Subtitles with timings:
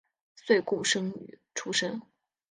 [0.35, 1.13] 岁贡生
[1.53, 2.01] 出身。